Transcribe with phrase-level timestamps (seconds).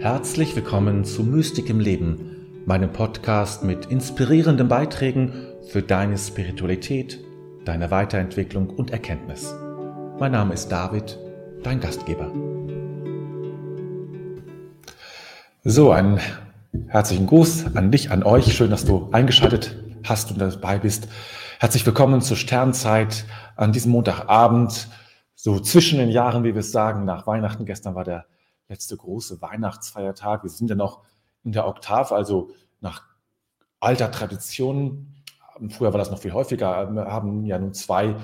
[0.00, 5.30] Herzlich willkommen zu Mystik im Leben, meinem Podcast mit inspirierenden Beiträgen
[5.68, 7.22] für deine Spiritualität,
[7.66, 9.54] deine Weiterentwicklung und Erkenntnis.
[10.18, 11.18] Mein Name ist David,
[11.62, 12.32] dein Gastgeber.
[15.64, 16.18] So, einen
[16.88, 18.54] herzlichen Gruß an dich, an euch.
[18.54, 21.08] Schön, dass du eingeschaltet hast und dabei bist.
[21.58, 24.88] Herzlich willkommen zur Sternzeit an diesem Montagabend,
[25.34, 27.66] so zwischen den Jahren, wie wir es sagen, nach Weihnachten.
[27.66, 28.24] Gestern war der
[28.70, 30.44] letzte große Weihnachtsfeiertag.
[30.44, 31.02] Wir sind ja noch
[31.42, 33.02] in der Oktav, also nach
[33.80, 35.14] alter Tradition.
[35.68, 36.90] Früher war das noch viel häufiger.
[36.90, 38.16] Wir haben ja nun zwei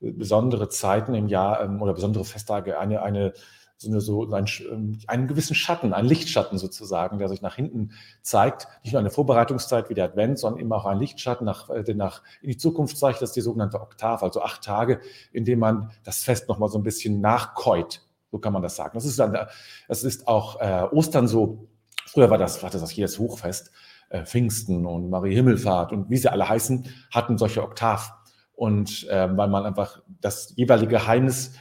[0.00, 2.78] besondere Zeiten im Jahr ähm, oder besondere Festtage.
[2.78, 3.32] Eine, eine
[3.76, 7.92] so, eine, so ein, ähm, einen gewissen Schatten, einen Lichtschatten sozusagen, der sich nach hinten
[8.22, 8.68] zeigt.
[8.82, 11.94] Nicht nur eine Vorbereitungszeit wie der Advent, sondern immer auch ein Lichtschatten, nach, äh, der
[11.94, 13.22] nach in die Zukunft zeigt.
[13.22, 15.00] Das ist die sogenannte Oktav, also acht Tage,
[15.32, 18.02] in dem man das Fest nochmal so ein bisschen nachkäut.
[18.34, 18.90] So kann man das sagen.
[18.94, 19.46] Das ist, dann,
[19.86, 21.68] das ist auch äh, Ostern so.
[22.04, 23.70] Früher war das, war das jedes Hochfest.
[24.08, 28.12] Äh, Pfingsten und Marie Himmelfahrt und wie sie alle heißen, hatten solche Oktav.
[28.56, 31.52] Und äh, weil man einfach das jeweilige Geheimnis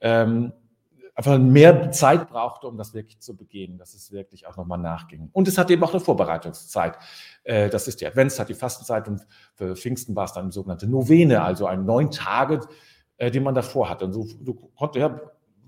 [0.00, 0.54] ähm,
[1.14, 5.28] einfach mehr Zeit brauchte, um das wirklich zu begehen, dass es wirklich auch nochmal nachging.
[5.34, 6.96] Und es hat eben auch eine Vorbereitungszeit.
[7.44, 10.86] Äh, das ist die Adventszeit, die Fastenzeit und für Pfingsten war es dann eine sogenannte
[10.86, 12.60] Novene, also ein neun Tage,
[13.18, 14.06] äh, die man davor hatte.
[14.06, 15.20] Und so du konnte ja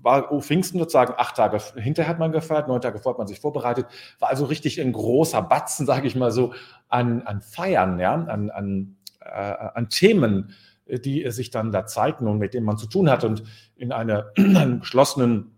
[0.05, 3.27] war oh, Pfingsten sozusagen acht Tage hinterher hat man gefeiert, neun Tage vor hat man
[3.27, 3.87] sich vorbereitet,
[4.19, 6.53] war also richtig ein großer Batzen, sage ich mal so,
[6.87, 10.53] an, an Feiern, ja, an, an, äh, an Themen,
[10.87, 13.23] die sich dann da zeigten und mit denen man zu tun hat.
[13.23, 13.43] Und
[13.75, 15.55] in einer, einem geschlossenen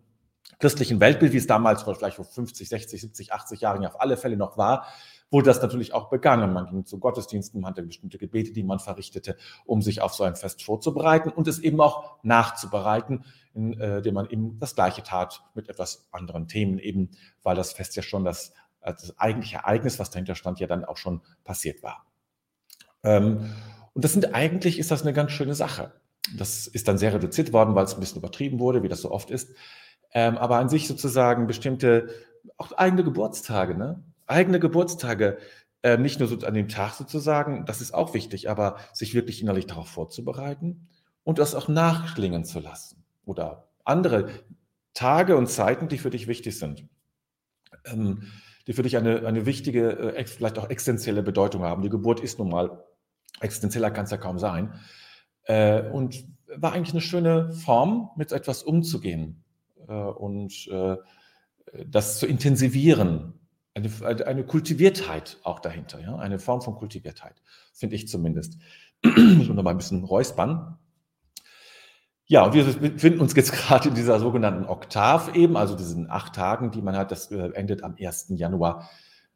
[0.59, 4.37] christlichen Weltbild, wie es damals vielleicht vor 50, 60, 70, 80 Jahren auf alle Fälle
[4.37, 4.87] noch war,
[5.29, 6.53] wurde das natürlich auch begangen.
[6.53, 10.23] Man ging zu Gottesdiensten, man hatte bestimmte Gebete, die man verrichtete, um sich auf so
[10.23, 15.69] ein Fest vorzubereiten und es eben auch nachzubereiten, indem man eben das Gleiche tat mit
[15.69, 17.11] etwas anderen Themen, eben
[17.43, 20.97] weil das Fest ja schon das, das eigentliche Ereignis, was dahinter stand, ja dann auch
[20.97, 22.05] schon passiert war.
[23.03, 23.49] Ähm,
[23.93, 25.91] und das sind eigentlich, ist das eine ganz schöne Sache.
[26.37, 29.11] Das ist dann sehr reduziert worden, weil es ein bisschen übertrieben wurde, wie das so
[29.11, 29.55] oft ist.
[30.13, 32.09] Ähm, aber an sich sozusagen bestimmte,
[32.57, 34.03] auch eigene Geburtstage, ne?
[34.27, 35.37] Eigene Geburtstage,
[35.81, 39.41] äh, nicht nur so an dem Tag sozusagen, das ist auch wichtig, aber sich wirklich
[39.41, 40.87] innerlich darauf vorzubereiten
[41.23, 43.03] und das auch nachklingen zu lassen.
[43.25, 44.29] Oder andere
[44.93, 46.87] Tage und Zeiten, die für dich wichtig sind.
[47.85, 48.23] Ähm,
[48.67, 51.81] die für dich eine, eine wichtige, äh, vielleicht auch existenzielle Bedeutung haben.
[51.81, 52.83] Die Geburt ist nun mal
[53.39, 54.73] Existenzieller kann es ja kaum sein.
[55.43, 59.43] Äh, und war eigentlich eine schöne Form, mit etwas umzugehen
[59.87, 60.97] äh, und äh,
[61.85, 63.36] das zu intensivieren.
[63.77, 66.15] Eine, eine Kultiviertheit auch dahinter, ja?
[66.15, 67.41] eine Form von Kultiviertheit,
[67.73, 68.57] finde ich zumindest.
[69.03, 70.79] Muss noch mal ein bisschen räuspern.
[72.25, 76.33] Ja, und wir befinden uns jetzt gerade in dieser sogenannten Oktav eben, also diesen acht
[76.33, 77.11] Tagen, die man hat.
[77.11, 78.27] Das äh, endet am 1.
[78.29, 78.89] Januar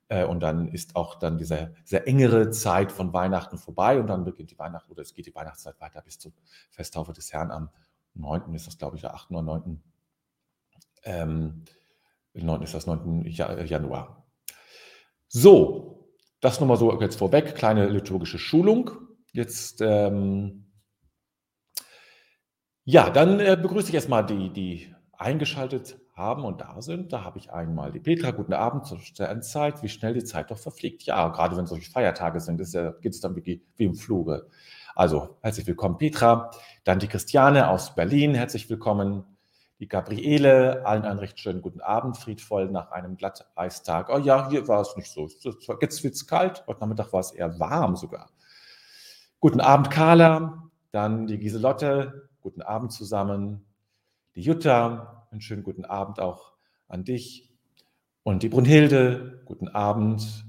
[0.09, 4.25] äh, und dann ist auch dann diese sehr engere Zeit von Weihnachten vorbei und dann
[4.25, 6.33] beginnt die Weihnacht oder es geht die Weihnachtszeit weiter bis zur
[6.71, 7.69] Festtaufe des Herrn am
[8.15, 8.53] 9.
[8.55, 9.31] ist das, glaube ich, der 8.
[9.31, 9.81] oder 9.
[11.03, 11.63] Ähm,
[12.33, 13.23] 9 ist das 9.
[13.25, 14.20] Januar.
[15.33, 16.09] So,
[16.41, 18.91] das nochmal so jetzt vorweg, kleine liturgische Schulung.
[19.31, 20.65] Jetzt, ähm,
[22.83, 27.13] ja, dann äh, begrüße ich erstmal die, die eingeschaltet haben und da sind.
[27.13, 28.31] Da habe ich einmal die Petra.
[28.31, 29.81] Guten Abend zur Sternzeit.
[29.81, 31.03] Wie schnell die Zeit doch verfliegt.
[31.03, 34.49] Ja, gerade wenn solche Feiertage sind, ja, geht es dann wie, wie im Fluge.
[34.95, 36.51] Also, herzlich willkommen, Petra.
[36.83, 38.35] Dann die Christiane aus Berlin.
[38.35, 39.23] Herzlich willkommen.
[39.81, 40.85] Die Gabriele.
[40.85, 42.15] Allen einen recht schönen guten Abend.
[42.15, 44.09] Friedvoll nach einem Glatteistag.
[44.09, 45.27] Oh ja, hier war es nicht so.
[45.27, 46.63] Jetzt wird es kalt.
[46.67, 48.29] Heute Nachmittag war es eher warm sogar.
[49.39, 50.69] Guten Abend, Carla.
[50.91, 52.29] Dann die Giselotte.
[52.41, 53.65] Guten Abend zusammen.
[54.35, 56.53] Die Jutta, einen schönen guten Abend auch
[56.87, 57.51] an dich.
[58.21, 60.45] Und die Brunhilde, guten Abend.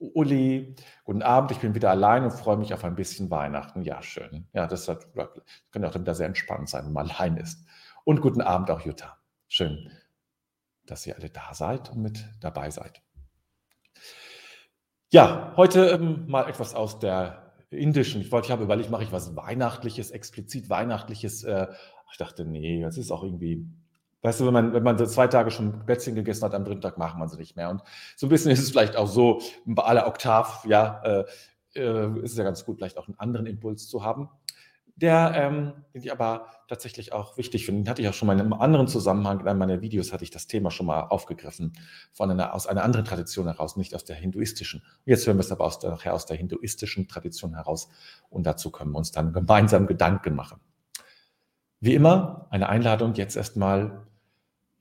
[0.00, 0.74] Die Uli,
[1.04, 1.52] guten Abend.
[1.52, 3.82] Ich bin wieder allein und freue mich auf ein bisschen Weihnachten.
[3.82, 4.48] Ja, schön.
[4.52, 7.64] Ja, das hat, kann ja auch dann wieder sehr entspannt sein, wenn man allein ist.
[8.04, 9.18] Und guten Abend auch Jutta.
[9.48, 9.90] Schön,
[10.86, 13.02] dass ihr alle da seid und mit dabei seid.
[15.10, 18.20] Ja, heute ähm, mal etwas aus der indischen.
[18.20, 21.44] Ich wollte, ich habe überlegt, mache ich was Weihnachtliches, explizit Weihnachtliches.
[21.44, 21.68] Äh,
[22.10, 23.66] ich dachte, nee, das ist auch irgendwie
[24.24, 26.80] Weißt du, wenn man, wenn man so zwei Tage schon Plätzchen gegessen hat, am dritten
[26.80, 27.68] Tag macht man sie nicht mehr.
[27.68, 27.82] Und
[28.16, 31.24] so ein bisschen ist es vielleicht auch so, bei aller Oktav, ja, äh,
[31.74, 34.30] äh, ist es ja ganz gut, vielleicht auch einen anderen Impuls zu haben,
[34.96, 37.82] der, ähm, den ich aber tatsächlich auch wichtig finde.
[37.82, 40.24] Den hatte ich auch schon mal in einem anderen Zusammenhang, in einem meiner Videos hatte
[40.24, 41.72] ich das Thema schon mal aufgegriffen,
[42.12, 44.84] von einer, aus einer anderen Tradition heraus, nicht aus der hinduistischen.
[45.04, 47.88] Jetzt hören wir es aber aus der, nachher aus der hinduistischen Tradition heraus
[48.30, 50.60] und dazu können wir uns dann gemeinsam Gedanken machen.
[51.80, 54.06] Wie immer, eine Einladung jetzt erstmal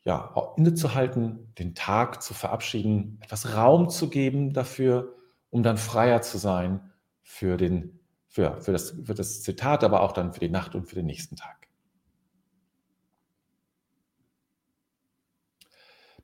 [0.04, 5.16] ja, innezuhalten, den Tag zu verabschieden, etwas Raum zu geben dafür,
[5.50, 8.00] um dann freier zu sein für, den,
[8.34, 11.06] für, für, das, für das Zitat, aber auch dann für die Nacht und für den
[11.06, 11.68] nächsten Tag.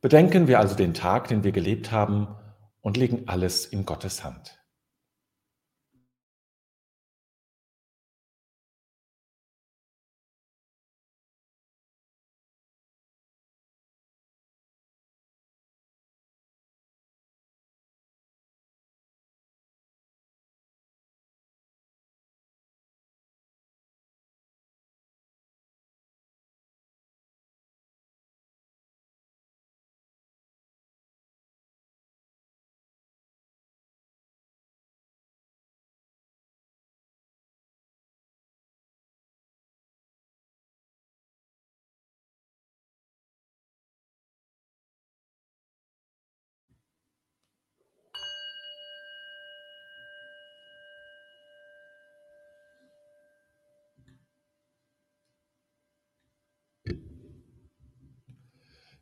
[0.01, 2.35] Bedenken wir also den Tag, den wir gelebt haben
[2.81, 4.58] und legen alles in Gottes Hand.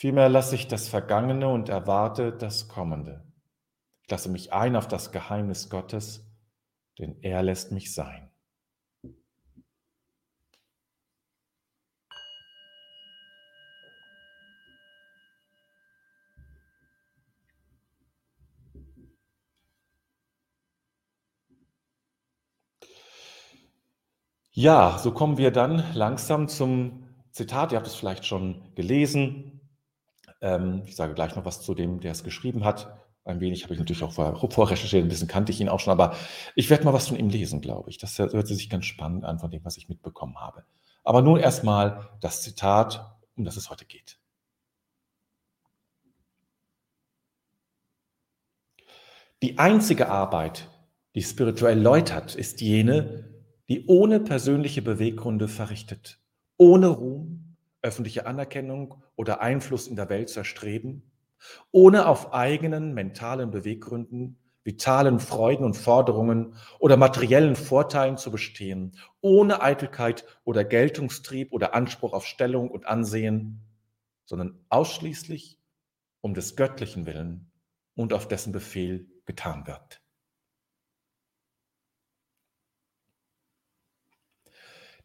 [0.00, 3.26] Vielmehr lasse ich das Vergangene und erwarte das Kommende.
[4.02, 6.24] Ich lasse mich ein auf das Geheimnis Gottes,
[7.00, 8.30] denn er lässt mich sein.
[24.52, 27.72] Ja, so kommen wir dann langsam zum Zitat.
[27.72, 29.57] Ihr habt es vielleicht schon gelesen.
[30.40, 32.98] Ähm, ich sage gleich noch was zu dem, der es geschrieben hat.
[33.24, 36.16] Ein wenig habe ich natürlich auch vorrecherchiert, ein bisschen kannte ich ihn auch schon, aber
[36.54, 37.98] ich werde mal was von ihm lesen, glaube ich.
[37.98, 40.64] Das hört sich ganz spannend an von dem, was ich mitbekommen habe.
[41.04, 44.18] Aber nun erstmal das Zitat, um das es heute geht.
[49.42, 50.68] Die einzige Arbeit,
[51.14, 53.28] die spirituell läutert, ist jene,
[53.68, 56.18] die ohne persönliche Beweggründe verrichtet,
[56.56, 57.47] ohne Ruhm,
[57.82, 61.10] öffentliche Anerkennung oder Einfluss in der Welt zu erstreben,
[61.70, 69.62] ohne auf eigenen mentalen Beweggründen, vitalen Freuden und Forderungen oder materiellen Vorteilen zu bestehen, ohne
[69.62, 73.62] Eitelkeit oder Geltungstrieb oder Anspruch auf Stellung und Ansehen,
[74.26, 75.58] sondern ausschließlich
[76.20, 77.50] um des göttlichen Willen
[77.94, 80.02] und auf dessen Befehl getan wird.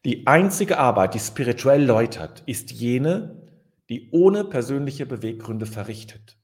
[0.06, 3.42] Die einzige Arbeit, die spirituell läutert, ist jene,
[3.88, 6.38] die ohne persönliche Beweggründe verrichtet,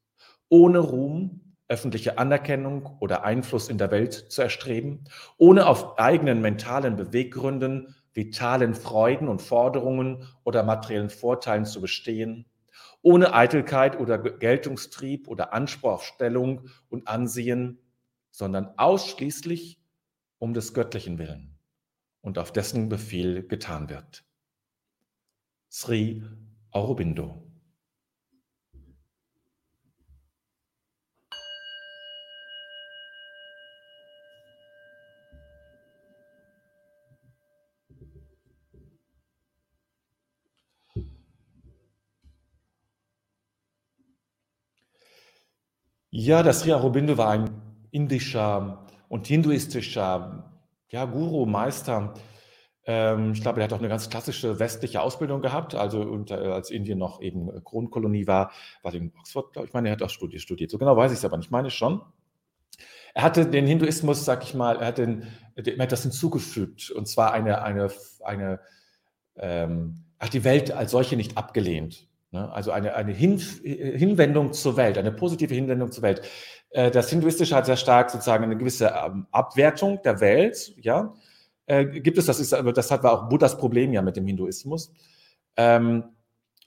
[0.48, 5.04] ohne Ruhm, öffentliche Anerkennung oder Einfluss in der Welt zu erstreben,
[5.38, 12.46] ohne auf eigenen mentalen Beweggründen, vitalen Freuden und Forderungen oder materiellen Vorteilen zu bestehen,
[13.02, 17.78] ohne Eitelkeit oder Geltungstrieb oder Anspruch auf Stellung und Ansehen,
[18.32, 19.82] sondern ausschließlich
[20.38, 21.49] um des göttlichen Willen
[22.30, 24.24] und auf dessen Befehl getan wird.
[25.72, 26.24] Sri
[26.70, 27.44] Aurobindo.
[46.12, 47.50] Ja, das Sri Aurobindo war ein
[47.90, 50.59] indischer und hinduistischer
[50.90, 52.14] ja, Guru, Meister.
[52.86, 56.36] Ähm, ich glaube, er hat auch eine ganz klassische westliche Ausbildung gehabt, also und, äh,
[56.36, 60.10] als Indien noch eben Kronkolonie war, war in Oxford, glaube ich, meine, er hat auch
[60.10, 60.72] studiert, studiert.
[60.72, 62.02] So genau weiß ich es aber nicht, ich meine schon.
[63.14, 67.08] Er hatte den Hinduismus, sag ich mal, er hat, den, er hat das hinzugefügt, und
[67.08, 67.90] zwar eine, eine,
[68.24, 68.60] eine
[69.36, 72.08] ähm, hat die Welt als solche nicht abgelehnt.
[72.32, 72.52] Ne?
[72.52, 76.22] Also eine, eine Hin Hinwendung zur Welt, eine positive Hinwendung zur Welt.
[76.72, 81.14] Äh, das Hinduistische hat sehr stark sozusagen eine gewisse ähm, Abwertung der Welt, ja.
[81.66, 84.92] Äh, gibt es, das ist, das hat war auch Buddhas Problem ja mit dem Hinduismus.
[85.56, 86.04] Ähm,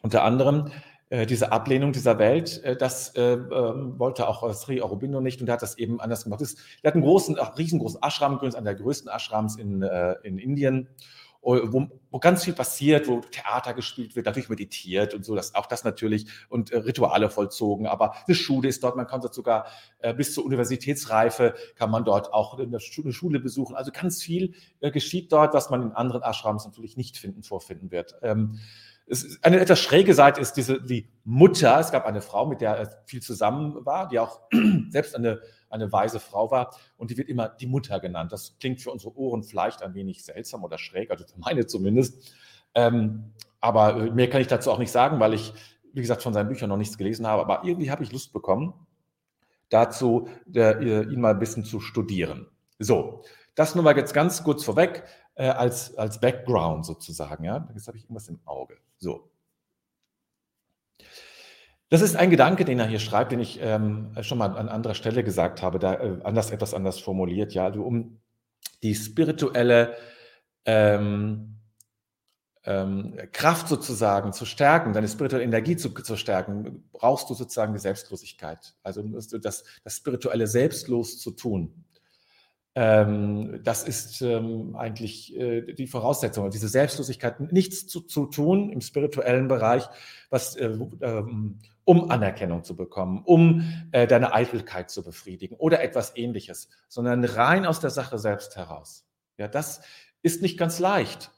[0.00, 0.70] unter anderem
[1.12, 5.48] äh, diese Ablehnung dieser Welt, äh, das äh, ähm, wollte auch Sri Aurobindo nicht und
[5.48, 6.40] er hat das eben anders gemacht.
[6.40, 10.88] er hat einen großen, riesengroßen Ashram, einer der größten Ashrams in, äh, in Indien
[11.42, 15.66] wo, wo ganz viel passiert, wo Theater gespielt wird, natürlich meditiert und so, das, auch
[15.66, 17.86] das natürlich und äh, Rituale vollzogen.
[17.86, 19.66] Aber eine Schule ist dort, man kann dort sogar
[19.98, 23.74] äh, bis zur Universitätsreife kann man dort auch eine Schule besuchen.
[23.74, 27.90] Also ganz viel äh, geschieht dort, was man in anderen Ashrams natürlich nicht finden, vorfinden
[27.90, 28.14] wird.
[28.22, 28.60] Ähm,
[29.42, 31.78] eine etwas schräge Seite ist diese, die Mutter.
[31.80, 34.40] Es gab eine Frau, mit der er viel zusammen war, die auch
[34.90, 35.40] selbst eine,
[35.72, 36.74] eine weise Frau war.
[36.96, 38.32] Und die wird immer die Mutter genannt.
[38.32, 42.34] Das klingt für unsere Ohren vielleicht ein wenig seltsam oder schräg, also für meine zumindest.
[42.74, 45.52] Ähm, aber mehr kann ich dazu auch nicht sagen, weil ich,
[45.92, 47.42] wie gesagt, von seinen Büchern noch nichts gelesen habe.
[47.42, 48.74] Aber irgendwie habe ich Lust bekommen,
[49.68, 52.48] dazu der, ihn mal ein bisschen zu studieren.
[52.78, 53.22] So,
[53.54, 57.44] das nur mal jetzt ganz kurz vorweg äh, als, als Background sozusagen.
[57.44, 57.68] Ja?
[57.74, 58.76] Jetzt habe ich irgendwas im Auge.
[58.98, 59.30] So.
[61.92, 64.94] Das ist ein Gedanke, den er hier schreibt, den ich ähm, schon mal an anderer
[64.94, 67.52] Stelle gesagt habe, da äh, anders, etwas anders formuliert.
[67.52, 68.18] Ja, also um
[68.82, 69.94] die spirituelle
[70.64, 71.58] ähm,
[72.64, 77.78] ähm, Kraft sozusagen zu stärken, deine spirituelle Energie zu, zu, stärken, brauchst du sozusagen die
[77.78, 78.74] Selbstlosigkeit.
[78.82, 81.84] Also das, das spirituelle Selbstlos zu tun.
[82.74, 88.80] Ähm, das ist ähm, eigentlich äh, die Voraussetzung, diese Selbstlosigkeit, nichts zu, zu tun im
[88.80, 89.84] spirituellen Bereich,
[90.30, 96.16] was, äh, ähm, um Anerkennung zu bekommen, um äh, deine Eitelkeit zu befriedigen oder etwas
[96.16, 99.06] ähnliches, sondern rein aus der Sache selbst heraus.
[99.38, 99.82] Ja, das
[100.22, 101.30] ist nicht ganz leicht.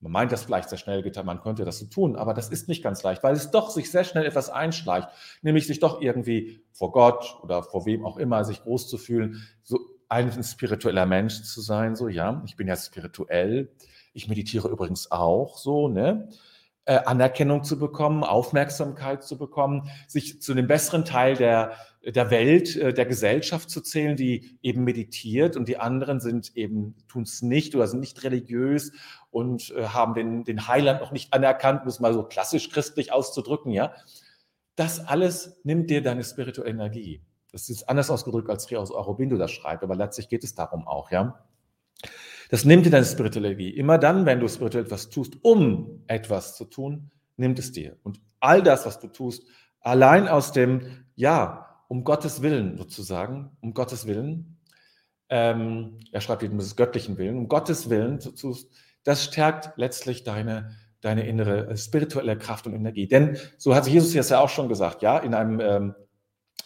[0.00, 2.68] Man meint das vielleicht sehr schnell getan, man könnte das so tun, aber das ist
[2.68, 5.08] nicht ganz leicht, weil es doch sich sehr schnell etwas einschleicht,
[5.40, 9.42] nämlich sich doch irgendwie vor Gott oder vor wem auch immer sich groß zu fühlen,
[9.62, 13.72] so ein spiritueller Mensch zu sein, so ja, ich bin ja spirituell,
[14.12, 16.28] ich meditiere übrigens auch, so, ne?
[16.88, 21.72] Äh, Anerkennung zu bekommen, Aufmerksamkeit zu bekommen, sich zu dem besseren Teil der,
[22.04, 26.94] der Welt, äh, der Gesellschaft zu zählen, die eben meditiert und die anderen sind eben,
[27.08, 28.92] tun es nicht oder sind nicht religiös
[29.32, 33.12] und äh, haben den, den Heiland noch nicht anerkannt, um es mal so klassisch christlich
[33.12, 33.92] auszudrücken, ja.
[34.76, 37.20] Das alles nimmt dir deine spirituelle Energie.
[37.50, 41.10] Das ist anders ausgedrückt, als Rios Aurobindo das schreibt, aber letztlich geht es darum auch,
[41.10, 41.44] ja.
[42.48, 43.70] Das nimmt dir deine spirituelle Energie.
[43.70, 47.96] Immer dann, wenn du spirituell etwas tust, um etwas zu tun, nimmt es dir.
[48.02, 49.44] Und all das, was du tust,
[49.80, 54.58] allein aus dem, ja, um Gottes Willen sozusagen, um Gottes Willen,
[55.28, 58.70] ähm, er schreibt eben des göttlichen Willen, um Gottes Willen zu tust,
[59.02, 63.08] das stärkt letztlich deine, deine innere äh, spirituelle Kraft und Energie.
[63.08, 65.94] Denn so hat Jesus jetzt ja auch schon gesagt, ja, in einem ähm,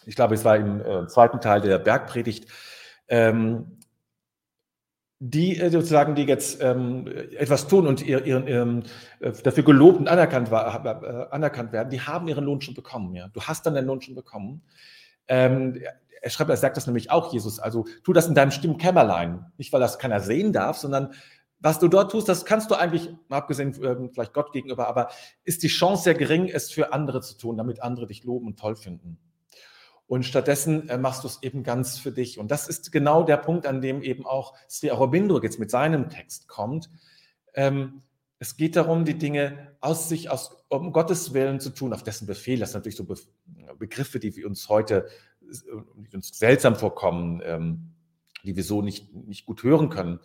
[0.05, 2.47] ich glaube, es war im äh, zweiten Teil der Bergpredigt,
[3.07, 3.79] ähm,
[5.23, 7.05] die äh, sozusagen, die jetzt ähm,
[7.37, 8.83] etwas tun und ihr, ihren, ihren,
[9.19, 13.13] äh, dafür gelobt und anerkannt, war, äh, anerkannt werden, die haben ihren Lohn schon bekommen.
[13.13, 13.27] Ja?
[13.27, 14.63] Du hast dann den Lohn schon bekommen.
[15.27, 15.79] Ähm,
[16.21, 17.59] er schreibt, er sagt das nämlich auch, Jesus.
[17.59, 19.45] Also tu das in deinem stillen Kämmerlein.
[19.59, 21.13] Nicht, weil das keiner sehen darf, sondern
[21.59, 25.09] was du dort tust, das kannst du eigentlich, abgesehen ähm, vielleicht Gott gegenüber, aber
[25.43, 28.59] ist die Chance sehr gering, es für andere zu tun, damit andere dich loben und
[28.59, 29.19] toll finden.
[30.11, 32.37] Und stattdessen äh, machst du es eben ganz für dich.
[32.37, 36.09] Und das ist genau der Punkt, an dem eben auch Sri Aurobindo jetzt mit seinem
[36.09, 36.89] Text kommt.
[37.53, 38.01] Ähm,
[38.37, 42.27] es geht darum, die Dinge aus sich, aus, um Gottes Willen zu tun, auf dessen
[42.27, 42.59] Befehl.
[42.59, 43.15] Das sind natürlich so Be
[43.79, 45.07] Begriffe, die wir uns heute,
[45.39, 47.93] die uns seltsam vorkommen, ähm,
[48.43, 50.19] die wir so nicht, nicht gut hören können.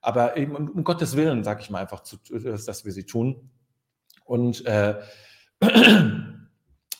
[0.00, 3.50] Aber eben um, um Gottes Willen, sage ich mal einfach, zu, dass wir sie tun.
[4.24, 5.00] Und äh,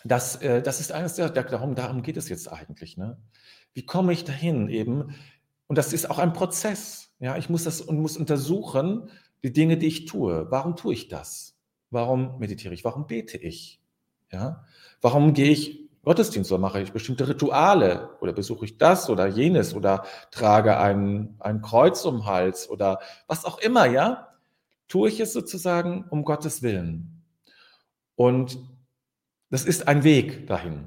[0.05, 2.97] das, äh, das ist eines der, der, darum, darum geht es jetzt eigentlich.
[2.97, 3.19] Ne?
[3.75, 5.15] Wie komme ich dahin eben?
[5.67, 7.11] Und das ist auch ein Prozess.
[7.19, 9.09] Ja, ich muss das und muss untersuchen,
[9.43, 10.51] die Dinge, die ich tue.
[10.51, 11.57] Warum tue ich das?
[11.91, 12.85] Warum meditiere ich?
[12.85, 13.81] Warum bete ich?
[14.33, 14.65] Ja,
[15.01, 19.73] warum gehe ich Gottesdienst oder mache ich bestimmte Rituale oder besuche ich das oder jenes
[19.73, 24.29] oder trage ein, ein Kreuz um den Hals oder was auch immer, ja?
[24.89, 27.23] Tue ich es sozusagen um Gottes Willen.
[28.17, 28.59] Und
[29.53, 30.87] das ist ein Weg dahin.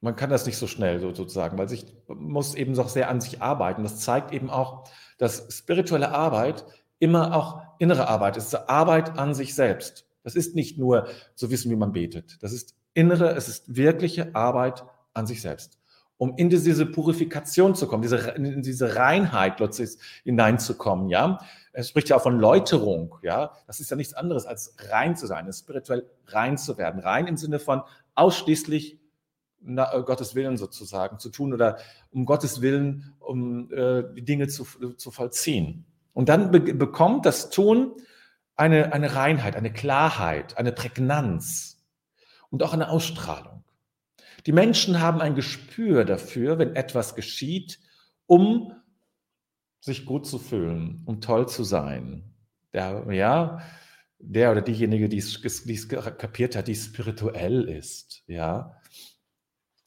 [0.00, 3.40] Man kann das nicht so schnell sozusagen, weil sich muss eben noch sehr an sich
[3.40, 3.84] arbeiten.
[3.84, 6.64] Das zeigt eben auch, dass spirituelle Arbeit
[6.98, 10.04] immer auch innere Arbeit ist, Arbeit an sich selbst.
[10.24, 11.06] Das ist nicht nur
[11.36, 12.42] zu wissen, wie man betet.
[12.42, 15.78] Das ist innere, es ist wirkliche Arbeit an sich selbst.
[16.16, 19.90] Um in diese Purifikation zu kommen, diese, in diese Reinheit plötzlich
[20.24, 21.38] hineinzukommen, ja.
[21.72, 23.52] Es spricht ja auch von Läuterung, ja.
[23.66, 27.00] Das ist ja nichts anderes als rein zu sein, spirituell rein zu werden.
[27.00, 27.82] Rein im Sinne von
[28.14, 28.98] ausschließlich
[29.60, 31.78] na, äh, Gottes Willen sozusagen zu tun oder
[32.10, 34.64] um Gottes Willen, um äh, die Dinge zu,
[34.96, 35.86] zu vollziehen.
[36.12, 37.92] Und dann be bekommt das Tun
[38.56, 41.82] eine, eine Reinheit, eine Klarheit, eine Prägnanz
[42.50, 43.64] und auch eine Ausstrahlung.
[44.46, 47.78] Die Menschen haben ein Gespür dafür, wenn etwas geschieht,
[48.26, 48.72] um
[49.82, 52.22] sich gut zu fühlen, um toll zu sein.
[52.72, 53.60] Der, ja,
[54.20, 55.42] der oder diejenige, die es,
[55.98, 58.76] kapiert hat, die spirituell ist, ja.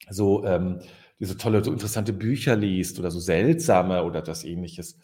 [0.09, 0.81] So, ähm,
[1.19, 4.99] diese tolle, so interessante Bücher liest oder so seltsame oder das ähnliches.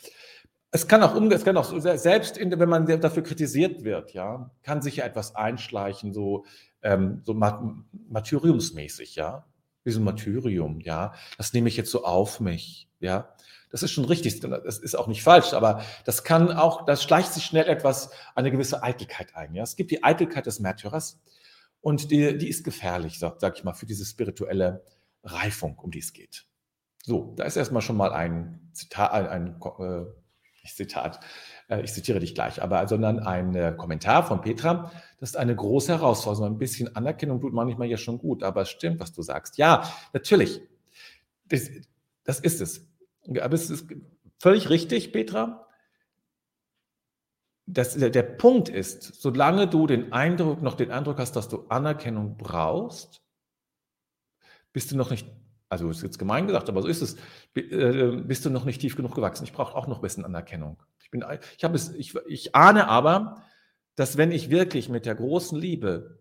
[0.72, 4.82] Es kann auch, es kann auch selbst, in, wenn man dafür kritisiert wird, ja, kann
[4.82, 6.46] sich ja etwas einschleichen, so,
[6.82, 9.46] ähm, so martyriumsmäßig, ja,
[9.84, 11.14] wie so ein Martyrium, ja.
[11.38, 13.36] Das nehme ich jetzt so auf mich, ja.
[13.72, 17.34] Das ist schon richtig, das ist auch nicht falsch, aber das kann auch, das schleicht
[17.34, 19.64] sich schnell etwas, eine gewisse Eitelkeit ein, ja.
[19.64, 21.20] Es gibt die Eitelkeit des Märtyrers
[21.82, 24.84] und die, die ist gefährlich, sag, sag ich mal, für diese spirituelle
[25.24, 26.46] Reifung, um die es geht.
[27.04, 30.06] So, da ist erstmal schon mal ein Zitat, ein, ein äh,
[30.64, 31.20] nicht Zitat,
[31.70, 34.92] äh, ich zitiere dich gleich, aber sondern ein äh, Kommentar von Petra.
[35.20, 36.54] Das ist eine große Herausforderung.
[36.54, 39.58] Ein bisschen Anerkennung tut manchmal ja schon gut, aber es stimmt, was du sagst.
[39.58, 40.62] Ja, natürlich.
[41.48, 41.70] Das,
[42.24, 42.88] das ist es.
[43.42, 43.88] Aber es ist
[44.40, 45.68] völlig richtig, Petra.
[47.66, 51.68] Das, der, der Punkt ist, solange du den Eindruck, noch den Eindruck hast, dass du
[51.70, 53.22] Anerkennung brauchst,
[54.74, 55.28] bist du noch nicht,
[55.72, 57.16] also ist jetzt gemein gesagt, aber so ist es,
[57.56, 59.46] äh, bist du noch nicht tief genug gewachsen.
[59.46, 60.84] Ich brauche auch noch ein bisschen Anerkennung.
[61.02, 63.42] Ich, bin, ich, es, ich, ich ahne aber,
[63.96, 66.20] dass wenn ich wirklich mit der großen Liebe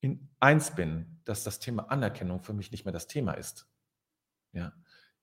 [0.00, 3.68] in eins bin, dass das Thema Anerkennung für mich nicht mehr das Thema ist.
[4.52, 4.72] Ja.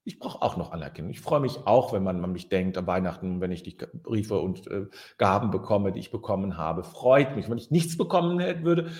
[0.05, 1.11] Ich brauche auch noch Anerkennung.
[1.11, 4.39] Ich freue mich auch, wenn man an mich denkt am Weihnachten, wenn ich die Briefe
[4.39, 4.87] und äh,
[5.17, 6.85] Gaben bekomme, die ich bekommen habe.
[6.85, 7.49] Freut mich.
[7.49, 8.91] Wenn ich nichts bekommen hätte, würde,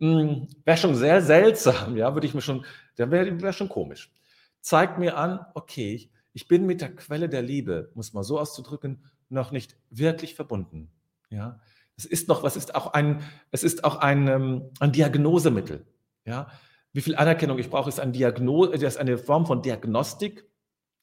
[0.00, 2.64] wäre schon sehr seltsam, ja, würde ich mir schon,
[2.96, 4.12] dann wäre wär schon komisch.
[4.60, 9.04] Zeigt mir an, okay, ich bin mit der Quelle der Liebe, muss man so auszudrücken,
[9.28, 10.90] noch nicht wirklich verbunden.
[11.28, 11.60] Ja,
[11.96, 15.86] es ist noch, was ist auch ein, es ist auch ein, ähm, ein Diagnosemittel.
[16.24, 16.48] Ja,
[16.92, 20.48] wie viel Anerkennung ich brauche, ist, ein Diagnose, ist eine Form von Diagnostik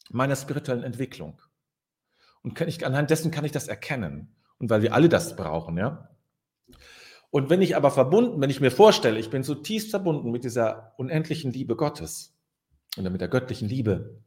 [0.10, 1.42] meiner spirituellen Entwicklung.
[2.42, 4.36] Und kann ich, anhand dessen kann ich das erkennen.
[4.58, 6.10] Und weil wir alle das brauchen, ja.
[7.30, 10.94] Und wenn ich aber verbunden, wenn ich mir vorstelle, ich bin zutiefst verbunden mit dieser
[10.98, 12.36] unendlichen Liebe Gottes
[12.98, 14.22] oder mit der göttlichen Liebe,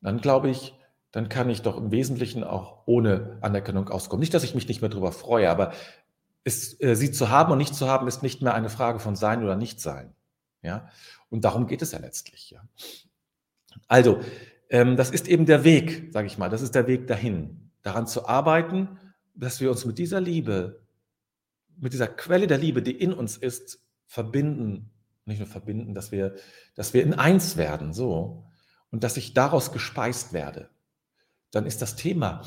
[0.00, 0.74] dann glaube ich,
[1.12, 4.20] dann kann ich doch im Wesentlichen auch ohne Anerkennung auskommen.
[4.20, 5.72] Nicht, dass ich mich nicht mehr darüber freue, aber
[6.42, 9.16] es, äh, sie zu haben und nicht zu haben, ist nicht mehr eine Frage von
[9.16, 10.14] Sein oder Nichtsein.
[10.60, 10.88] Ja?
[11.30, 12.50] Und darum geht es ja letztlich.
[12.50, 12.68] Ja?
[13.86, 14.20] Also,
[14.70, 18.06] ähm, das ist eben der Weg, sage ich mal, das ist der Weg dahin, daran
[18.06, 18.98] zu arbeiten,
[19.34, 20.83] dass wir uns mit dieser Liebe
[21.78, 24.90] mit dieser Quelle der Liebe, die in uns ist, verbinden,
[25.24, 26.36] nicht nur verbinden, dass wir,
[26.74, 28.44] dass wir in eins werden, so,
[28.90, 30.70] und dass ich daraus gespeist werde,
[31.50, 32.42] dann ist das Thema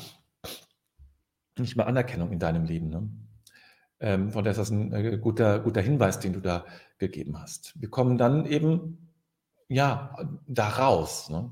[1.58, 2.88] nicht mehr Anerkennung in deinem Leben.
[2.88, 3.10] Ne?
[4.00, 6.64] Ähm, von daher ist das ein äh, guter, guter Hinweis, den du da
[6.98, 7.78] gegeben hast.
[7.80, 9.10] Wir kommen dann eben,
[9.68, 11.30] ja, da raus.
[11.30, 11.50] Ne?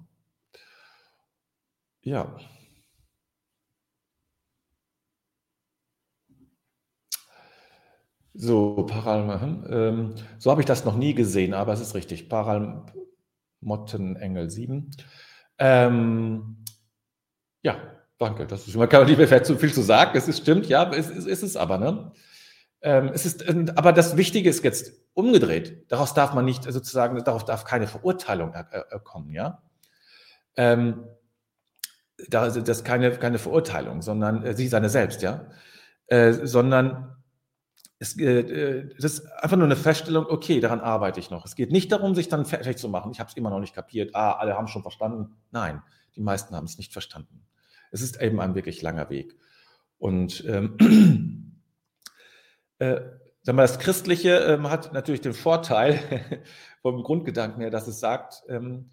[2.03, 2.37] Ja.
[8.39, 12.29] So, Paral, ähm, so habe ich das noch nie gesehen, aber es ist richtig.
[12.29, 14.91] Paralmottenengel 7.
[15.59, 16.63] Ähm,
[17.63, 17.79] ja,
[18.19, 18.47] danke.
[18.47, 20.19] Das ist, man kann nicht mehr zu viel zu sagen.
[20.19, 22.13] Es ist stimmt, ja, es ist, ist es aber, ne?
[22.83, 25.91] Ähm, es ist, aber das Wichtige ist jetzt umgedreht.
[25.91, 28.53] Daraus darf man nicht sozusagen, darauf darf keine Verurteilung
[29.03, 29.63] kommen, ja?
[30.57, 31.07] Ähm,
[32.29, 35.47] da, das ist keine, keine Verurteilung, sondern äh, sie seine selbst, ja?
[36.09, 37.16] Äh, sondern
[37.99, 41.45] es, äh, das ist einfach nur eine Feststellung, okay, daran arbeite ich noch.
[41.45, 43.13] Es geht nicht darum, sich dann fertig zu machen.
[43.13, 44.15] Ich habe es immer noch nicht kapiert.
[44.15, 45.35] Ah, alle haben es schon verstanden.
[45.51, 45.83] Nein,
[46.15, 47.47] die meisten haben es nicht verstanden.
[47.91, 49.37] Es ist eben ein wirklich langer Weg.
[49.99, 51.63] Und ähm,
[52.79, 53.01] äh,
[53.45, 56.43] das Christliche ähm, hat natürlich den Vorteil
[56.83, 58.91] vom Grundgedanken her, dass es sagt, ähm,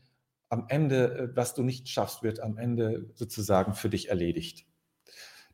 [0.47, 4.65] am Ende, äh, was du nicht schaffst, wird am Ende sozusagen für dich erledigt.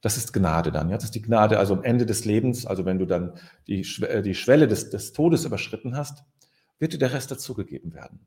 [0.01, 0.89] Das ist Gnade dann.
[0.89, 0.95] Ja?
[0.95, 3.33] Das ist die Gnade, also am Ende des Lebens, also wenn du dann
[3.67, 6.23] die, äh, die Schwelle des, des Todes überschritten hast,
[6.79, 8.25] wird dir der Rest dazugegeben werden.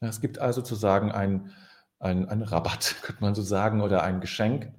[0.00, 1.50] Ja, es gibt also sozusagen ein,
[1.98, 4.70] ein, Rabatt, könnte man so sagen, oder ein Geschenk.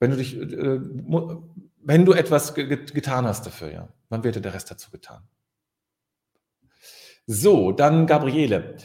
[0.00, 0.80] Wenn du dich, äh,
[1.84, 5.22] wenn du etwas getan hast dafür, ja, dann wird dir der Rest dazu getan.
[7.26, 8.76] So, dann Gabriele.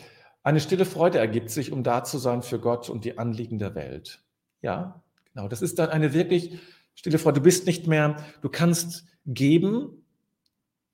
[0.44, 3.74] Eine stille Freude ergibt sich, um da zu sein für Gott und die Anliegen der
[3.74, 4.24] Welt.
[4.62, 5.04] Ja,
[5.38, 6.58] Genau, das ist dann eine wirklich
[6.96, 7.42] stille Freude.
[7.42, 10.04] Du bist nicht mehr, du kannst geben,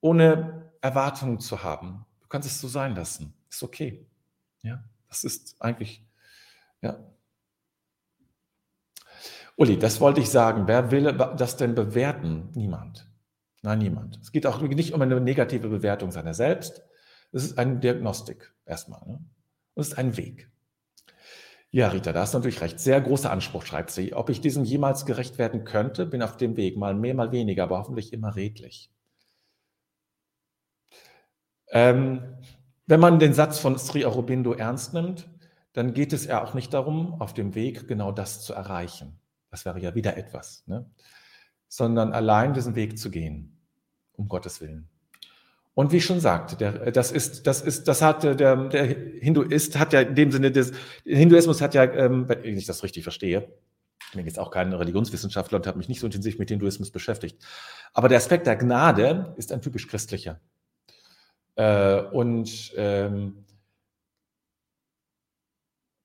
[0.01, 2.06] ohne Erwartungen zu haben.
[2.19, 3.34] Du kannst es so sein lassen.
[3.49, 4.06] Ist okay.
[4.62, 6.06] Ja, das ist eigentlich,
[6.82, 6.99] ja.
[9.56, 10.67] Uli, das wollte ich sagen.
[10.67, 12.49] Wer will das denn bewerten?
[12.53, 13.10] Niemand.
[13.62, 14.19] Nein, niemand.
[14.21, 16.84] Es geht auch nicht um eine negative Bewertung seiner selbst.
[17.32, 19.08] Es ist eine Diagnostik erstmal.
[19.08, 19.23] Ne?
[19.75, 20.51] Es ist ein Weg.
[21.75, 22.79] Ja, Rita, da hast du natürlich recht.
[22.79, 24.13] Sehr großer Anspruch, schreibt sie.
[24.13, 26.77] Ob ich diesem jemals gerecht werden könnte, bin auf dem Weg.
[26.77, 28.91] Mal mehr, mal weniger, aber hoffentlich immer redlich.
[31.71, 32.21] Ähm,
[32.86, 35.27] wenn man den Satz von Sri Aurobindo ernst nimmt,
[35.73, 39.19] dann geht es ja auch nicht darum, auf dem Weg genau das zu erreichen.
[39.49, 40.88] Das wäre ja wieder etwas, ne?
[41.67, 43.59] sondern allein diesen Weg zu gehen,
[44.12, 44.89] um Gottes Willen.
[45.75, 48.86] Und wie ich schon sagte, der, das ist, das ist, das hat der, der
[49.21, 50.71] Hinduist hat ja in dem Sinne des
[51.03, 53.51] Hinduismus hat ja, ähm, wenn ich das richtig verstehe,
[54.09, 57.43] ich bin jetzt auch kein Religionswissenschaftler und habe mich nicht so intensiv mit Hinduismus beschäftigt,
[57.93, 60.39] aber der Aspekt der Gnade ist ein typisch christlicher.
[61.55, 63.45] Äh, und ähm,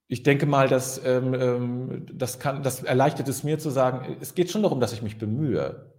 [0.07, 4.35] ich denke mal, dass ähm, ähm, das, kann, das erleichtert es mir zu sagen, es
[4.35, 5.93] geht schon darum, dass ich mich bemühe.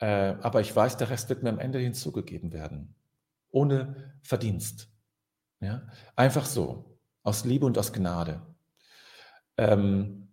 [0.00, 2.94] Äh, aber ich weiß, der Rest wird mir am Ende hinzugegeben werden.
[3.50, 4.90] Ohne Verdienst.
[5.60, 5.86] Ja?
[6.16, 6.98] Einfach so.
[7.22, 8.42] Aus Liebe und aus Gnade.
[9.58, 10.32] Ähm,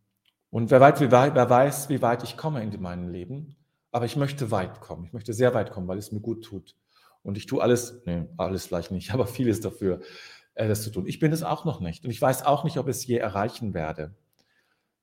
[0.50, 3.58] und wer, weit, weit, wer weiß, wie weit ich komme in meinem Leben.
[3.92, 5.06] Aber ich möchte weit kommen.
[5.06, 6.76] Ich möchte sehr weit kommen, weil es mir gut tut.
[7.24, 10.00] Und ich tue alles, nee, alles vielleicht nicht, aber vieles dafür,
[10.54, 11.08] äh, das zu tun.
[11.08, 12.06] Ich bin es auch noch nicht.
[12.06, 14.16] Und ich weiß auch nicht, ob ich es je erreichen werde.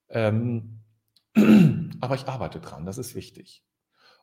[0.08, 0.80] Ähm,
[2.00, 3.62] aber ich arbeite dran, das ist wichtig.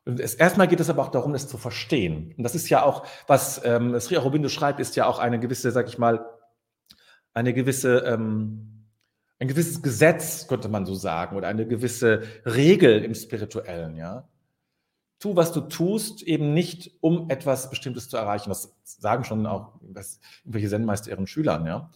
[0.05, 2.33] Es, erstmal geht es aber auch darum, es zu verstehen.
[2.37, 5.71] Und das ist ja auch, was ähm, Sri Aurobindo schreibt, ist ja auch eine gewisse,
[5.71, 6.25] sag ich mal,
[7.33, 8.87] eine gewisse, ähm,
[9.39, 14.27] ein gewisses Gesetz, könnte man so sagen, oder eine gewisse Regel im Spirituellen, ja.
[15.19, 18.49] Tu, was du tust, eben nicht, um etwas Bestimmtes zu erreichen.
[18.49, 21.91] Das sagen schon auch irgendwelche Zen-Meister ihren Schülern, ja.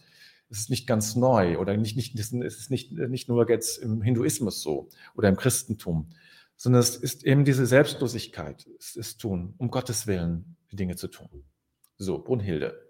[0.48, 4.00] Es ist nicht ganz neu oder nicht, nicht, es ist nicht, nicht nur jetzt im
[4.00, 6.08] Hinduismus so oder im Christentum
[6.56, 11.08] sondern es ist eben diese Selbstlosigkeit, es ist tun, um Gottes Willen die Dinge zu
[11.08, 11.44] tun.
[11.98, 12.86] So, Brunhilde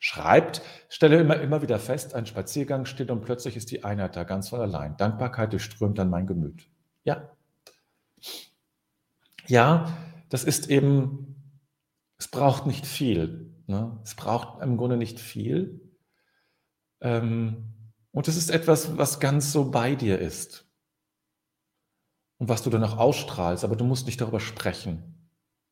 [0.00, 4.24] schreibt, stelle immer, immer wieder fest, ein Spaziergang steht und plötzlich ist die Einheit da
[4.24, 4.96] ganz von allein.
[4.96, 6.68] Dankbarkeit durchströmt dann mein Gemüt.
[7.04, 7.30] Ja.
[9.46, 9.96] Ja,
[10.28, 11.36] das ist eben,
[12.18, 13.54] es braucht nicht viel.
[13.66, 14.00] Ne?
[14.02, 15.80] Es braucht im Grunde nicht viel.
[17.00, 17.74] Ähm,
[18.10, 20.66] und es ist etwas, was ganz so bei dir ist
[22.42, 25.30] und was du danach ausstrahlst, aber du musst nicht darüber sprechen.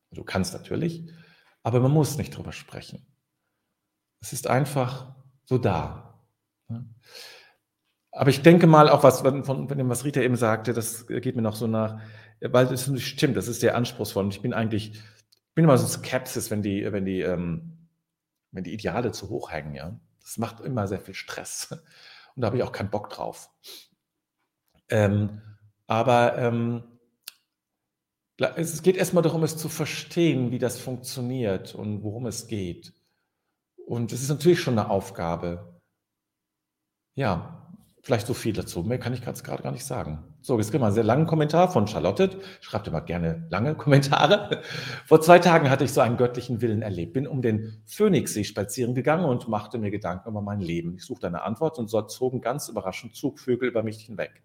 [0.09, 1.03] Du kannst natürlich,
[1.63, 3.05] aber man muss nicht darüber sprechen.
[4.21, 6.23] Es ist einfach so da.
[8.13, 11.41] Aber ich denke mal auch, was von, dem, was Rita eben sagte, das geht mir
[11.41, 11.99] noch so nach,
[12.39, 14.23] weil das stimmt, das ist sehr anspruchsvoll.
[14.23, 14.93] Und ich bin eigentlich,
[15.53, 17.89] bin immer so Skepsis, wenn die, wenn die, ähm,
[18.51, 19.99] wenn die Ideale zu hoch hängen, ja.
[20.21, 21.67] Das macht immer sehr viel Stress.
[22.35, 23.49] Und da habe ich auch keinen Bock drauf.
[24.87, 25.41] Ähm,
[25.91, 26.83] aber ähm,
[28.55, 32.93] es geht erstmal darum, es zu verstehen, wie das funktioniert und worum es geht.
[33.87, 35.81] Und es ist natürlich schon eine Aufgabe.
[37.13, 38.83] Ja, vielleicht so viel dazu.
[38.83, 40.23] Mehr kann ich gerade gar nicht sagen.
[40.39, 42.39] So, jetzt kriegen wir einen sehr langen Kommentar von Charlotte.
[42.61, 44.61] Schreibt immer gerne lange Kommentare.
[45.05, 47.11] Vor zwei Tagen hatte ich so einen göttlichen Willen erlebt.
[47.11, 50.95] Bin um den Phönixsee spazieren gegangen und machte mir Gedanken über mein Leben.
[50.95, 54.41] Ich suchte eine Antwort und so zogen ganz überraschend Zugvögel über mich hinweg.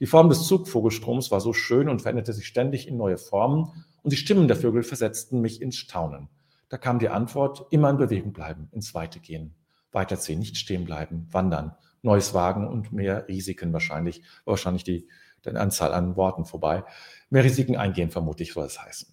[0.00, 4.12] Die Form des Zugvogelstroms war so schön und veränderte sich ständig in neue Formen und
[4.12, 6.28] die Stimmen der Vögel versetzten mich ins Staunen.
[6.68, 9.54] Da kam die Antwort, immer in Bewegung bleiben, ins Weite gehen,
[9.90, 15.08] weiterziehen, nicht stehen bleiben, wandern, Neues wagen und mehr Risiken wahrscheinlich, wahrscheinlich die,
[15.44, 16.84] die Anzahl an Worten vorbei.
[17.30, 19.12] Mehr Risiken eingehen, vermutlich soll es heißen.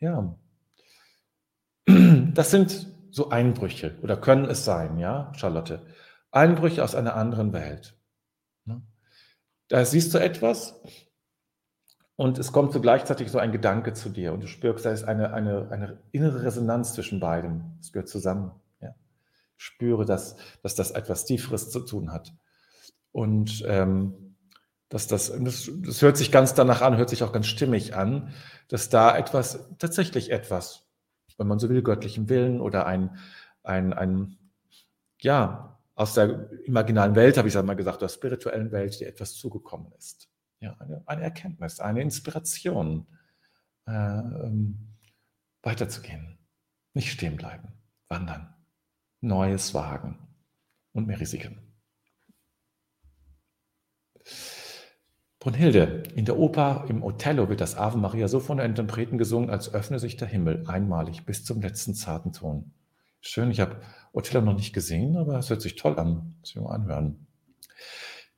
[0.00, 0.34] Ja.
[2.34, 5.86] Das sind so Einbrüche oder können es sein, ja, Charlotte.
[6.30, 7.96] Einbrüche aus einer anderen Welt.
[9.70, 10.80] Da siehst du etwas
[12.16, 15.04] und es kommt so gleichzeitig so ein Gedanke zu dir und du spürst, da ist
[15.04, 17.78] eine, eine, eine innere Resonanz zwischen beiden.
[17.80, 18.50] Es gehört zusammen.
[18.80, 18.94] Ja.
[19.56, 22.34] Spüre, dass, dass das etwas Tieferes zu tun hat.
[23.12, 24.34] Und ähm,
[24.88, 28.34] dass das, das, das hört sich ganz danach an, hört sich auch ganz stimmig an,
[28.66, 30.82] dass da etwas, tatsächlich etwas,
[31.38, 33.16] wenn man so will, göttlichen Willen oder ein,
[33.62, 34.36] ein, ein
[35.20, 39.34] ja, aus der imaginalen Welt, habe ich es mal gesagt, der spirituellen Welt, die etwas
[39.34, 40.30] zugekommen ist.
[40.58, 43.06] Ja, eine, eine Erkenntnis, eine Inspiration,
[43.86, 44.96] äh, ähm,
[45.62, 46.38] weiterzugehen,
[46.94, 47.68] nicht stehen bleiben,
[48.08, 48.54] wandern,
[49.20, 50.18] Neues wagen
[50.92, 51.58] und mehr Risiken.
[55.38, 59.50] Brunhilde, in der Oper im Othello wird das Ave Maria so von der Interpreten gesungen,
[59.50, 62.72] als öffne sich der Himmel einmalig bis zum letzten zarten Ton.
[63.20, 63.80] Schön, ich habe
[64.12, 66.34] Othello noch nicht gesehen, aber es hört sich toll an.
[66.40, 67.26] Muss ich mal anhören.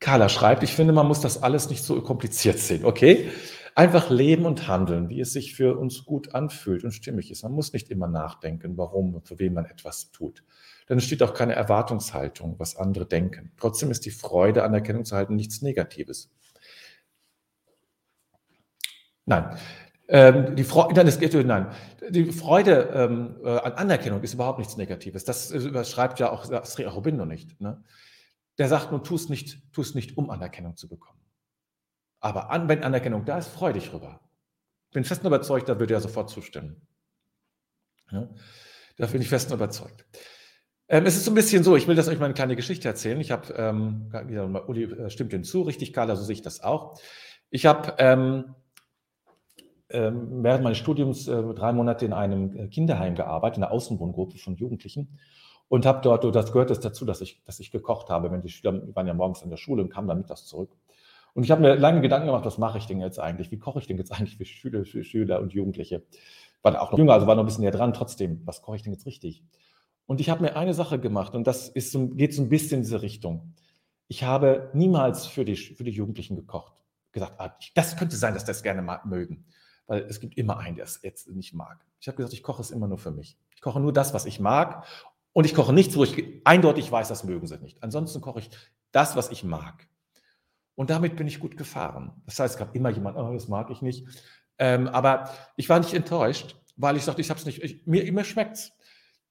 [0.00, 2.84] Carla schreibt, ich finde, man muss das alles nicht so kompliziert sehen.
[2.84, 3.30] Okay?
[3.74, 7.44] Einfach leben und handeln, wie es sich für uns gut anfühlt und stimmig ist.
[7.44, 10.44] Man muss nicht immer nachdenken, warum und für wen man etwas tut.
[10.88, 13.52] dann entsteht auch keine Erwartungshaltung, was andere denken.
[13.56, 16.30] Trotzdem ist die Freude, Anerkennung zu halten, nichts Negatives.
[19.24, 19.56] Nein,
[20.08, 21.74] ähm, die Freude, nein, nein,
[22.10, 25.24] die Freude ähm, äh, an Anerkennung ist überhaupt nichts Negatives.
[25.24, 27.60] Das überschreibt ja auch Sri Aurobindo nicht.
[27.60, 27.82] Ne?
[28.58, 29.58] Der sagt nur, tu es nicht,
[29.94, 31.20] nicht, um Anerkennung zu bekommen.
[32.20, 34.20] Aber an, wenn Anerkennung da ist, freu dich rüber.
[34.92, 36.86] Bin fest überzeugt, da würde er sofort zustimmen.
[38.10, 38.28] Ja?
[38.96, 40.04] Da bin ich fest überzeugt.
[40.88, 42.86] Ähm, es ist so ein bisschen so, ich will das euch mal eine kleine Geschichte
[42.86, 43.18] erzählen.
[43.20, 44.12] Ich habe, ähm,
[44.66, 47.00] Uli äh, stimmt dem zu, richtig, Carla, so sehe ich das auch.
[47.48, 47.94] Ich habe
[49.92, 54.38] ähm, während meines Studiums äh, drei Monate in einem äh, Kinderheim gearbeitet, in einer Außenwohngruppe
[54.38, 55.18] von Jugendlichen.
[55.68, 58.50] Und habe dort, das gehört es dazu, dass ich, dass ich gekocht habe, wenn die
[58.50, 60.76] Schüler waren ja morgens in der Schule und kamen dann mittags zurück.
[61.34, 63.50] Und ich habe mir lange Gedanken gemacht, was mache ich denn jetzt eigentlich?
[63.50, 66.02] Wie koche ich denn jetzt eigentlich für Schüler, für Schüler und Jugendliche?
[66.60, 67.94] War auch noch jünger, also war noch ein bisschen näher dran.
[67.94, 69.42] Trotzdem, was koche ich denn jetzt richtig?
[70.04, 72.82] Und ich habe mir eine Sache gemacht und das ist geht so ein bisschen in
[72.82, 73.54] diese Richtung.
[74.08, 76.74] Ich habe niemals für die, für die Jugendlichen gekocht.
[77.12, 79.46] Gesagt, ah, das könnte sein, dass das gerne mögen
[79.86, 81.84] weil es gibt immer einen, der es jetzt nicht mag.
[82.00, 83.38] Ich habe gesagt, ich koche es immer nur für mich.
[83.54, 84.86] Ich koche nur das, was ich mag
[85.32, 87.82] und ich koche nichts, wo ich eindeutig weiß, das mögen sie nicht.
[87.82, 88.50] Ansonsten koche ich
[88.90, 89.88] das, was ich mag.
[90.74, 92.12] Und damit bin ich gut gefahren.
[92.26, 94.06] Das heißt, es gab immer jemand, oh, das mag ich nicht.
[94.58, 98.10] Ähm, aber ich war nicht enttäuscht, weil ich sagte, ich habe es nicht, ich, mir,
[98.12, 98.56] mir schmeckt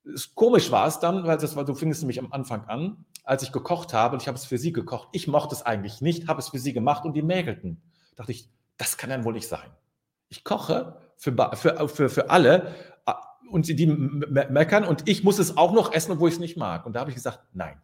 [0.03, 0.35] es.
[0.35, 3.51] Komisch war es dann, weil das war, du findest nämlich am Anfang an, als ich
[3.51, 5.09] gekocht habe und ich habe es für sie gekocht.
[5.11, 7.81] Ich mochte es eigentlich nicht, habe es für sie gemacht und die mägelten.
[8.11, 9.69] Da dachte ich, das kann dann wohl nicht sein.
[10.31, 12.73] Ich koche für, für, für, für alle
[13.51, 16.85] und die meckern und ich muss es auch noch essen, obwohl ich es nicht mag.
[16.85, 17.81] Und da habe ich gesagt, nein,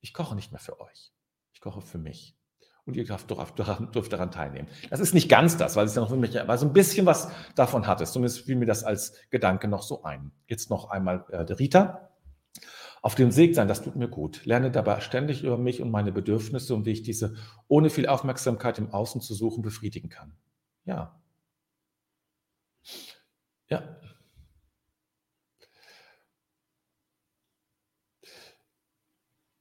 [0.00, 1.12] ich koche nicht mehr für euch.
[1.52, 2.36] Ich koche für mich.
[2.84, 3.30] Und ihr dürft,
[4.12, 4.66] daran teilnehmen.
[4.90, 7.06] Das ist nicht ganz das, weil es ja noch für mich, weil so ein bisschen
[7.06, 8.12] was davon hat es.
[8.12, 10.32] Zumindest fiel mir das als Gedanke noch so ein.
[10.48, 12.10] Jetzt noch einmal äh, der Rita.
[13.02, 14.44] Auf dem Weg sein, das tut mir gut.
[14.46, 17.36] Lerne dabei ständig über mich und meine Bedürfnisse und wie ich diese
[17.68, 20.32] ohne viel Aufmerksamkeit im Außen zu suchen befriedigen kann.
[20.84, 21.17] Ja,
[23.68, 23.82] ja.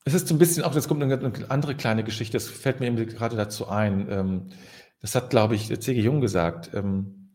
[0.05, 2.87] Es ist so ein bisschen auch, jetzt kommt eine andere kleine Geschichte, das fällt mir
[2.87, 4.09] eben gerade dazu ein.
[4.09, 4.49] Ähm,
[5.01, 5.99] das hat, glaube ich, C.G.
[6.01, 6.73] Jung gesagt.
[6.73, 7.31] Ähm,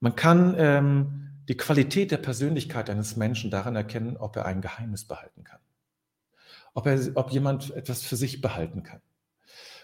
[0.00, 5.04] man kann ähm, die Qualität der Persönlichkeit eines Menschen daran erkennen, ob er ein Geheimnis
[5.04, 5.60] behalten kann.
[6.72, 9.00] Ob, er, ob jemand etwas für sich behalten kann.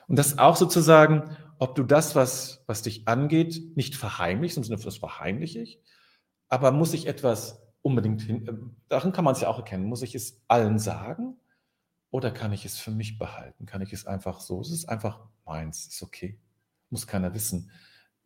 [0.08, 4.78] Und das auch sozusagen, ob du das, was, was dich angeht, nicht verheimlichst, im Sinne
[4.78, 5.78] von das verheimliche ich,
[6.50, 8.52] aber muss ich etwas unbedingt hin, äh,
[8.88, 11.38] darin kann man es ja auch erkennen, muss ich es allen sagen
[12.10, 13.64] oder kann ich es für mich behalten?
[13.64, 16.38] Kann ich es einfach so, es ist einfach meins, ist okay,
[16.90, 17.70] muss keiner wissen.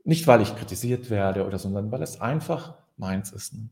[0.02, 3.54] Nicht, weil ich kritisiert werde oder so, sondern weil es einfach meins ist.
[3.54, 3.68] Ne?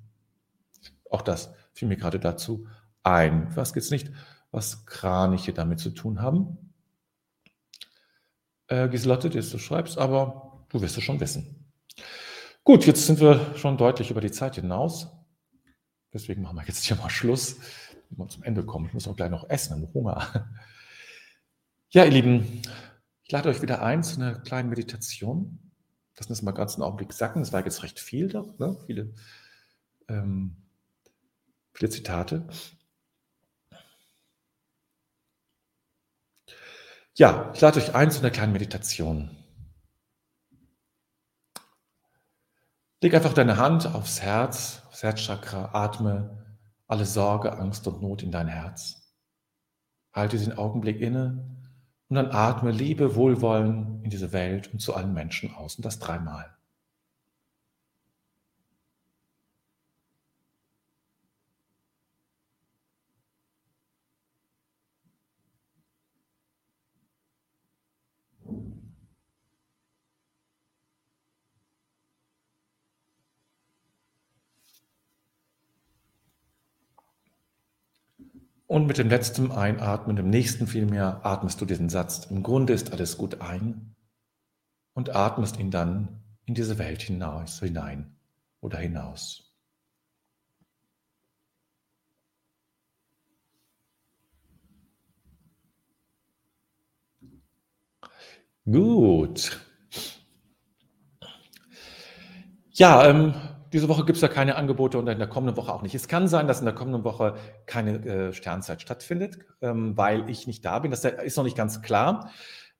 [1.10, 2.66] Auch das fiel mir gerade dazu
[3.02, 3.54] ein.
[3.56, 4.10] Was geht's nicht,
[4.50, 6.72] was Kraniche damit zu tun haben?
[8.68, 11.61] Äh, Giselotte, das du schreibst, aber du wirst es schon wissen.
[12.64, 15.08] Gut, jetzt sind wir schon deutlich über die Zeit hinaus.
[16.12, 17.56] Deswegen machen wir jetzt hier mal Schluss.
[18.08, 18.86] Wenn wir zum Ende kommen.
[18.86, 20.48] Ich muss auch gleich noch essen, ich Hunger.
[21.94, 22.62] Ja, ihr Lieben,
[23.22, 25.72] ich lade euch wieder ein zu einer kleinen Meditation.
[26.16, 27.42] Lassen wir es mal ganz einen Augenblick sacken.
[27.42, 28.78] Das war jetzt recht viel, doch, ne?
[28.86, 29.12] viele,
[30.08, 30.56] ähm,
[31.74, 32.46] viele Zitate.
[37.14, 39.41] Ja, ich lade euch ein zu einer kleinen Meditation.
[43.02, 46.38] Leg einfach deine Hand aufs Herz, aufs Herzchakra, atme
[46.86, 49.12] alle Sorge, Angst und Not in dein Herz.
[50.12, 51.58] Halte den Augenblick inne
[52.08, 55.98] und dann atme Liebe, Wohlwollen in diese Welt und zu allen Menschen aus und das
[55.98, 56.56] dreimal.
[78.72, 82.90] Und mit dem letzten Einatmen, dem nächsten vielmehr, atmest du diesen Satz, im Grunde ist
[82.90, 83.94] alles gut ein
[84.94, 88.16] und atmest ihn dann in diese Welt hinaus, hinein
[88.62, 89.52] oder hinaus.
[98.64, 99.60] Gut.
[102.70, 103.34] Ja, ähm,
[103.72, 105.94] diese Woche gibt es ja keine Angebote und in der kommenden Woche auch nicht.
[105.94, 107.34] Es kann sein, dass in der kommenden Woche
[107.66, 110.90] keine äh, Sternzeit stattfindet, ähm, weil ich nicht da bin.
[110.90, 112.30] Das ist noch nicht ganz klar.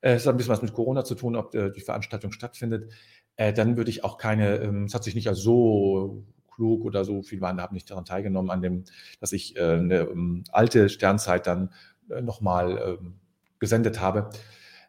[0.00, 2.92] Äh, es hat ein bisschen was mit Corona zu tun, ob äh, die Veranstaltung stattfindet.
[3.36, 6.24] Äh, dann würde ich auch keine, ähm, es hat sich nicht als so
[6.54, 7.22] klug oder so.
[7.22, 8.84] Viele waren, haben nicht daran teilgenommen, an dem,
[9.20, 11.70] dass ich äh, eine um, alte Sternzeit dann
[12.10, 13.14] äh, nochmal ähm,
[13.58, 14.30] gesendet habe.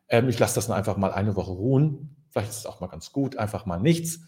[0.09, 2.15] Ähm, ich lasse das dann einfach mal eine Woche ruhen.
[2.31, 4.21] Vielleicht ist es auch mal ganz gut, einfach mal nichts.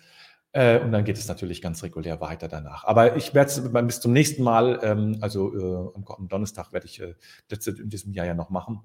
[0.56, 2.86] Äh, und dann geht es natürlich ganz regulär weiter danach.
[2.86, 7.02] Aber ich werde es bis zum nächsten Mal, ähm, also äh, am Donnerstag werde ich
[7.02, 7.14] äh,
[7.66, 8.80] in diesem Jahr ja noch machen.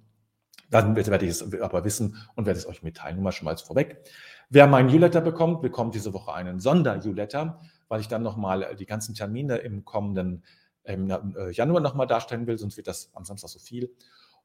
[0.68, 3.14] Dann werde ich es aber wissen und werde es euch mitteilen.
[3.14, 4.02] Nur mal schon mal vorweg.
[4.48, 9.14] Wer meinen Newsletter bekommt, bekommt diese Woche einen Sonder-Newsletter, weil ich dann nochmal die ganzen
[9.14, 10.44] Termine im kommenden
[10.82, 11.08] im
[11.52, 13.94] Januar nochmal darstellen will, sonst wird das am Samstag so viel.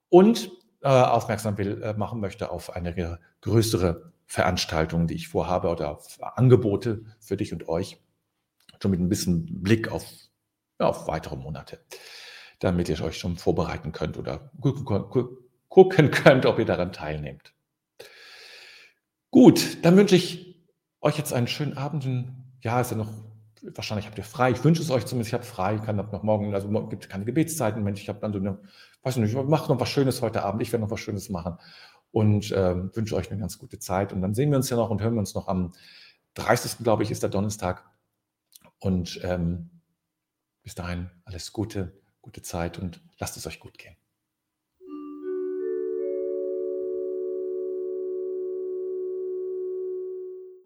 [0.09, 5.99] Und äh, aufmerksam will, äh, machen möchte auf eine größere Veranstaltungen, die ich vorhabe oder
[6.19, 8.01] Angebote für dich und euch.
[8.81, 10.05] Schon mit ein bisschen Blick auf,
[10.79, 11.79] ja, auf weitere Monate,
[12.59, 14.51] damit ihr euch schon vorbereiten könnt oder
[15.69, 17.53] gucken könnt, ob ihr daran teilnehmt.
[19.31, 20.61] Gut, dann wünsche ich
[21.01, 22.05] euch jetzt einen schönen Abend.
[22.61, 23.11] Ja, ist ja noch,
[23.61, 24.51] wahrscheinlich habt ihr frei.
[24.51, 27.25] Ich wünsche es euch zumindest, ich habe frei, kann ab noch morgen, also gibt keine
[27.25, 28.59] Gebetszeiten, Mensch, ich habe dann so eine,
[29.03, 31.57] weiß nicht, ich mache noch was Schönes heute Abend, ich werde noch was Schönes machen
[32.11, 34.13] und äh, wünsche euch eine ganz gute Zeit.
[34.13, 35.73] Und dann sehen wir uns ja noch und hören wir uns noch am
[36.35, 36.83] 30.
[36.83, 37.83] glaube ich, ist der Donnerstag.
[38.79, 39.69] Und ähm,
[40.63, 43.95] bis dahin alles Gute, gute Zeit und lasst es euch gut gehen.